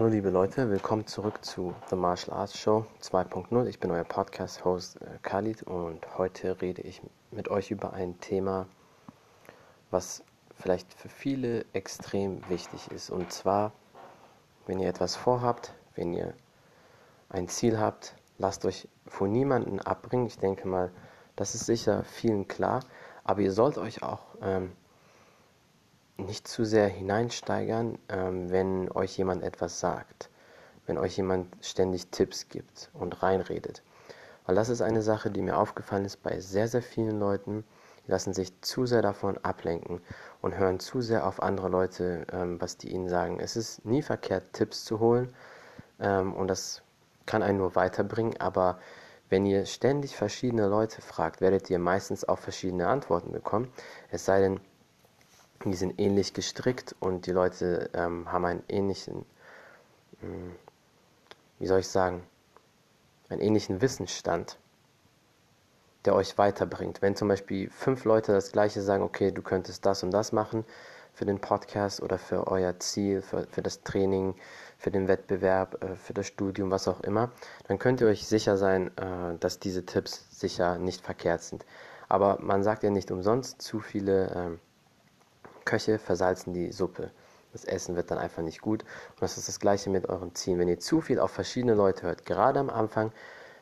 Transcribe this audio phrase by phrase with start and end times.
[0.00, 3.66] Hallo liebe Leute, willkommen zurück zu The Martial Arts Show 2.0.
[3.66, 8.66] Ich bin euer Podcast-Host äh, Khalid und heute rede ich mit euch über ein Thema,
[9.90, 10.24] was
[10.58, 13.10] vielleicht für viele extrem wichtig ist.
[13.10, 13.72] Und zwar,
[14.66, 16.32] wenn ihr etwas vorhabt, wenn ihr
[17.28, 20.24] ein Ziel habt, lasst euch von niemandem abbringen.
[20.24, 20.90] Ich denke mal,
[21.36, 22.80] das ist sicher vielen klar,
[23.22, 24.72] aber ihr sollt euch auch ähm,
[26.26, 30.30] nicht zu sehr hineinsteigern, ähm, wenn euch jemand etwas sagt,
[30.86, 33.82] wenn euch jemand ständig Tipps gibt und reinredet.
[34.46, 37.64] Weil das ist eine Sache, die mir aufgefallen ist bei sehr, sehr vielen Leuten,
[38.06, 40.00] die lassen sich zu sehr davon ablenken
[40.40, 43.38] und hören zu sehr auf andere Leute, ähm, was die ihnen sagen.
[43.40, 45.32] Es ist nie verkehrt, Tipps zu holen
[46.00, 46.82] ähm, und das
[47.26, 48.80] kann einen nur weiterbringen, aber
[49.28, 53.72] wenn ihr ständig verschiedene Leute fragt, werdet ihr meistens auch verschiedene Antworten bekommen.
[54.10, 54.60] Es sei denn,
[55.64, 59.26] die sind ähnlich gestrickt und die Leute ähm, haben einen ähnlichen,
[60.20, 60.54] hm,
[61.58, 62.22] wie soll ich sagen,
[63.28, 64.58] einen ähnlichen Wissensstand,
[66.04, 67.02] der euch weiterbringt.
[67.02, 70.64] Wenn zum Beispiel fünf Leute das gleiche sagen, okay, du könntest das und das machen
[71.12, 74.36] für den Podcast oder für euer Ziel, für, für das Training,
[74.78, 77.32] für den Wettbewerb, äh, für das Studium, was auch immer,
[77.68, 81.66] dann könnt ihr euch sicher sein, äh, dass diese Tipps sicher nicht verkehrt sind.
[82.08, 84.60] Aber man sagt ja nicht umsonst, zu viele ähm,
[85.64, 87.10] Köche versalzen die Suppe.
[87.52, 88.82] Das Essen wird dann einfach nicht gut.
[88.82, 90.58] Und das ist das gleiche mit euren Zielen.
[90.58, 93.12] Wenn ihr zu viel auf verschiedene Leute hört, gerade am Anfang,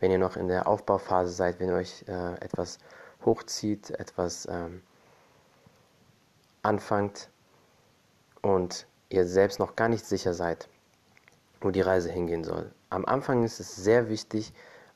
[0.00, 2.78] wenn ihr noch in der Aufbauphase seid, wenn ihr euch äh, etwas
[3.24, 4.82] hochzieht, etwas ähm,
[6.62, 7.28] anfangt
[8.42, 10.68] und ihr selbst noch gar nicht sicher seid,
[11.60, 12.70] wo die Reise hingehen soll.
[12.88, 14.52] Am Anfang ist es sehr wichtig,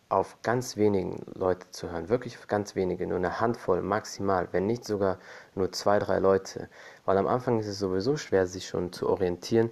[0.08, 4.84] auf ganz wenigen Leute zu hören, wirklich ganz wenige, nur eine Handvoll maximal, wenn nicht
[4.84, 5.18] sogar
[5.54, 6.68] nur zwei, drei Leute,
[7.04, 9.70] weil am Anfang ist es sowieso schwer, sich schon zu orientieren,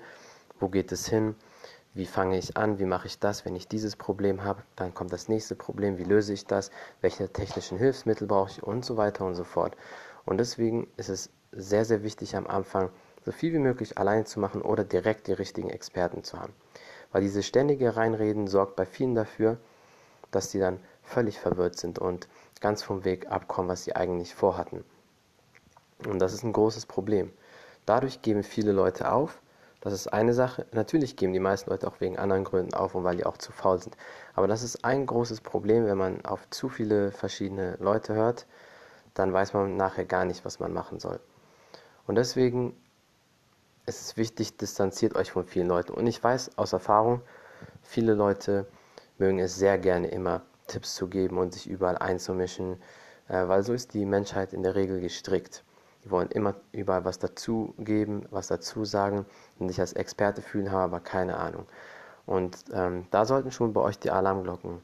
[0.58, 1.34] wo geht es hin,
[1.94, 5.12] wie fange ich an, wie mache ich das, wenn ich dieses Problem habe, dann kommt
[5.12, 6.70] das nächste Problem, wie löse ich das,
[7.03, 8.62] welche technischen Hilfsmittel brauche ich?
[8.62, 9.76] Und so weiter und so fort.
[10.25, 12.91] Und deswegen ist es sehr, sehr wichtig am Anfang,
[13.25, 16.54] so viel wie möglich alleine zu machen oder direkt die richtigen Experten zu haben.
[17.12, 19.59] Weil diese ständige Reinreden sorgt bei vielen dafür,
[20.32, 22.28] dass die dann völlig verwirrt sind und
[22.60, 24.84] ganz vom Weg abkommen, was sie eigentlich vorhatten.
[26.06, 27.32] Und das ist ein großes Problem.
[27.87, 29.41] Dadurch geben viele Leute auf.
[29.81, 30.66] Das ist eine Sache.
[30.72, 33.53] Natürlich geben die meisten Leute auch wegen anderen Gründen auf und weil die auch zu
[33.53, 33.97] faul sind.
[34.34, 38.47] Aber das ist ein großes Problem, wenn man auf zu viele verschiedene Leute hört,
[39.14, 41.20] dann weiß man nachher gar nicht, was man machen soll.
[42.06, 42.76] Und deswegen
[43.87, 45.93] ist es wichtig, distanziert euch von vielen Leuten.
[45.93, 47.20] Und ich weiß aus Erfahrung,
[47.82, 48.66] viele Leute
[49.22, 52.83] mögen es sehr gerne immer Tipps zu geben und sich überall einzumischen,
[53.28, 55.62] äh, weil so ist die Menschheit in der Regel gestrickt.
[56.05, 59.25] Die wollen immer überall was dazu geben, was dazu sagen
[59.61, 61.66] und sich als Experte fühlen, haben aber keine Ahnung.
[62.27, 64.81] Und ähm, da sollten schon bei euch die Alarmglocken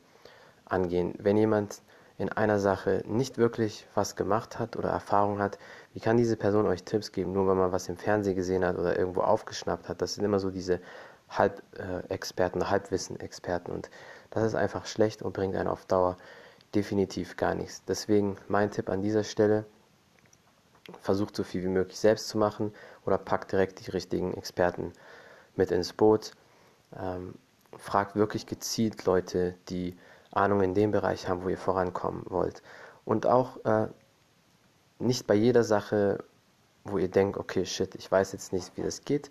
[0.67, 1.15] angehen.
[1.19, 1.83] Wenn jemand
[2.17, 5.59] in einer Sache nicht wirklich was gemacht hat oder Erfahrung hat,
[5.95, 8.79] wie kann diese Person euch Tipps geben, nur weil man was im Fernsehen gesehen hat
[8.79, 10.01] oder irgendwo aufgeschnappt hat?
[10.01, 10.81] Das sind immer so diese
[11.29, 13.91] Halbexperten, Halbwissen-Experten und
[14.31, 16.17] das ist einfach schlecht und bringt einen auf Dauer
[16.75, 17.83] definitiv gar nichts.
[17.87, 19.65] Deswegen mein Tipp an dieser Stelle,
[21.01, 22.73] versucht so viel wie möglich selbst zu machen
[23.05, 24.93] oder packt direkt die richtigen Experten
[25.57, 26.33] mit ins Boot.
[26.99, 27.35] Ähm,
[27.77, 29.97] fragt wirklich gezielt Leute, die
[30.31, 32.63] Ahnung in dem Bereich haben, wo ihr vorankommen wollt.
[33.05, 33.89] Und auch äh,
[34.99, 36.25] nicht bei jeder Sache,
[36.85, 39.31] wo ihr denkt, okay, shit, ich weiß jetzt nicht, wie das geht,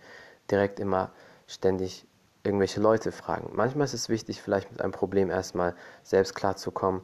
[0.49, 1.11] direkt immer
[1.47, 2.05] ständig
[2.47, 3.51] irgendwelche Leute fragen.
[3.53, 7.03] Manchmal ist es wichtig, vielleicht mit einem Problem erstmal selbst klarzukommen,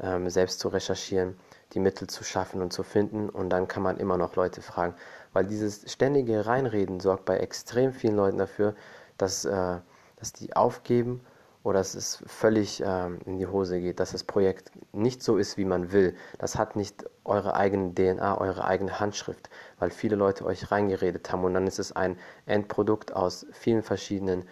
[0.00, 1.36] ähm, selbst zu recherchieren,
[1.72, 4.94] die Mittel zu schaffen und zu finden und dann kann man immer noch Leute fragen.
[5.32, 8.74] Weil dieses ständige Reinreden sorgt bei extrem vielen Leuten dafür,
[9.18, 9.78] dass, äh,
[10.16, 11.20] dass die aufgeben
[11.64, 15.56] oder dass es völlig ähm, in die Hose geht, dass das Projekt nicht so ist,
[15.56, 16.14] wie man will.
[16.38, 19.48] Das hat nicht eure eigene DNA, eure eigene Handschrift,
[19.78, 24.44] weil viele Leute euch reingeredet haben und dann ist es ein Endprodukt aus vielen verschiedenen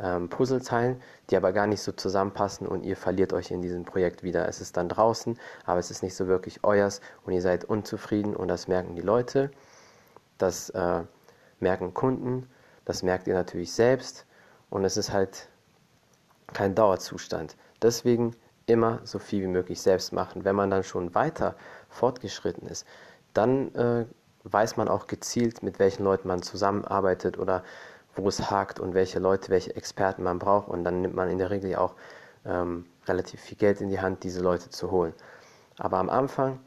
[0.00, 1.00] ähm, Puzzleteilen,
[1.30, 4.48] die aber gar nicht so zusammenpassen und ihr verliert euch in diesem Projekt wieder.
[4.48, 8.36] Es ist dann draußen, aber es ist nicht so wirklich euers und ihr seid unzufrieden
[8.36, 9.50] und das merken die Leute,
[10.38, 11.02] das äh,
[11.60, 12.48] merken Kunden,
[12.84, 14.24] das merkt ihr natürlich selbst
[14.70, 15.48] und es ist halt
[16.52, 17.56] kein Dauerzustand.
[17.82, 18.34] Deswegen
[18.66, 20.44] immer so viel wie möglich selbst machen.
[20.44, 21.56] Wenn man dann schon weiter
[21.88, 22.86] fortgeschritten ist,
[23.34, 24.06] dann äh,
[24.44, 27.64] weiß man auch gezielt, mit welchen Leuten man zusammenarbeitet oder
[28.18, 30.68] wo es hakt und welche Leute, welche Experten man braucht.
[30.68, 31.94] Und dann nimmt man in der Regel auch
[32.44, 35.14] ähm, relativ viel Geld in die Hand, diese Leute zu holen.
[35.78, 36.58] Aber am Anfang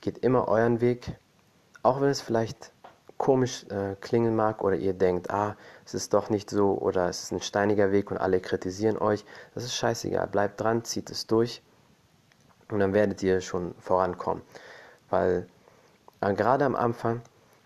[0.00, 1.16] geht immer euren Weg,
[1.82, 2.72] auch wenn es vielleicht
[3.16, 7.22] komisch äh, klingen mag oder ihr denkt, ah, es ist doch nicht so oder es
[7.22, 10.26] ist ein steiniger Weg und alle kritisieren euch, das ist scheißegal.
[10.26, 11.62] Bleibt dran, zieht es durch
[12.70, 14.42] und dann werdet ihr schon vorankommen.
[15.08, 15.46] Weil
[16.20, 17.22] äh, gerade am Anfang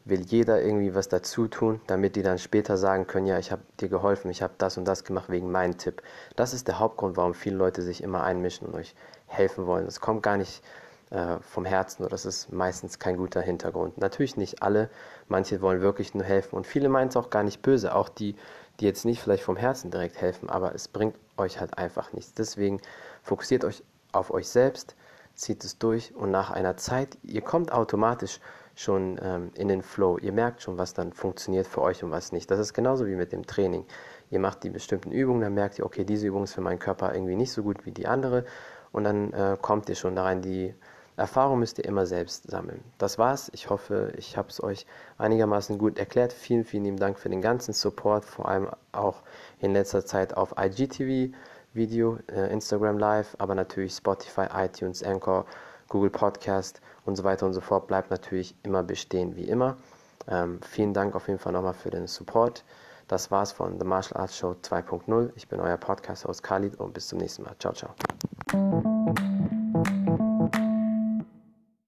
[0.09, 3.63] will jeder irgendwie was dazu tun, damit die dann später sagen können, ja, ich habe
[3.81, 6.03] dir geholfen, ich habe das und das gemacht wegen meinem Tipp.
[6.37, 8.95] Das ist der Hauptgrund, warum viele Leute sich immer einmischen und euch
[9.27, 9.87] helfen wollen.
[9.87, 10.63] Es kommt gar nicht
[11.11, 13.99] äh, vom Herzen oder das ist meistens kein guter Hintergrund.
[13.99, 14.91] Natürlich nicht alle,
[15.29, 18.37] manche wollen wirklich nur helfen und viele meinen es auch gar nicht böse, auch die,
[18.81, 22.35] die jetzt nicht vielleicht vom Herzen direkt helfen, aber es bringt euch halt einfach nichts.
[22.35, 22.81] Deswegen
[23.23, 23.83] fokussiert euch
[24.13, 24.97] auf euch selbst,
[25.35, 28.41] zieht es durch und nach einer Zeit, ihr kommt automatisch
[28.79, 30.19] schon ähm, in den Flow.
[30.19, 32.51] Ihr merkt schon, was dann funktioniert für euch und was nicht.
[32.51, 33.85] Das ist genauso wie mit dem Training.
[34.31, 37.13] Ihr macht die bestimmten Übungen, dann merkt ihr, okay, diese Übung ist für meinen Körper
[37.13, 38.45] irgendwie nicht so gut wie die andere
[38.93, 40.75] und dann äh, kommt ihr schon da rein, die
[41.17, 42.85] Erfahrung müsst ihr immer selbst sammeln.
[42.99, 43.51] Das war's.
[43.53, 44.87] Ich hoffe, ich habe es euch
[45.19, 46.33] einigermaßen gut erklärt.
[46.33, 49.23] Vielen, vielen lieben Dank für den ganzen Support, vor allem auch
[49.59, 51.35] in letzter Zeit auf IGTV,
[51.75, 55.47] Video, äh, Instagram Live, aber natürlich Spotify, iTunes, Anchor,
[55.89, 57.89] Google Podcast und so weiter und so fort.
[57.89, 59.77] Bleibt natürlich immer bestehen wie immer.
[60.29, 62.65] Ähm, vielen Dank auf jeden Fall nochmal für den Support.
[63.09, 65.31] Das war's von The Martial Arts Show 2.0.
[65.35, 67.57] Ich bin euer Podcast-Host Khalid und bis zum nächsten Mal.
[67.59, 67.95] Ciao, ciao.